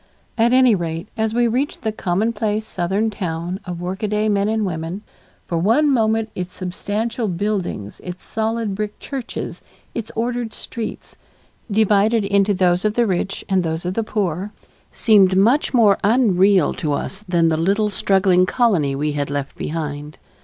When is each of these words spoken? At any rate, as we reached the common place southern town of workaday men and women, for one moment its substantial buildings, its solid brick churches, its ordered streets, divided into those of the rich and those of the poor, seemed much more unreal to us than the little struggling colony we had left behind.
At 0.35 0.51
any 0.51 0.73
rate, 0.73 1.09
as 1.15 1.31
we 1.31 1.47
reached 1.47 1.83
the 1.83 1.91
common 1.91 2.33
place 2.33 2.65
southern 2.65 3.11
town 3.11 3.59
of 3.65 3.79
workaday 3.79 4.29
men 4.29 4.49
and 4.49 4.65
women, 4.65 5.03
for 5.45 5.59
one 5.59 5.91
moment 5.93 6.31
its 6.33 6.55
substantial 6.55 7.27
buildings, 7.27 8.01
its 8.03 8.23
solid 8.23 8.73
brick 8.73 8.97
churches, 8.97 9.61
its 9.93 10.09
ordered 10.15 10.55
streets, 10.55 11.17
divided 11.69 12.25
into 12.25 12.51
those 12.55 12.83
of 12.83 12.95
the 12.95 13.05
rich 13.05 13.45
and 13.47 13.61
those 13.61 13.85
of 13.85 13.93
the 13.93 14.01
poor, 14.03 14.51
seemed 14.91 15.37
much 15.37 15.71
more 15.71 15.99
unreal 16.03 16.73
to 16.73 16.93
us 16.93 17.21
than 17.29 17.49
the 17.49 17.55
little 17.55 17.91
struggling 17.91 18.47
colony 18.47 18.95
we 18.95 19.11
had 19.11 19.29
left 19.29 19.55
behind. 19.55 20.17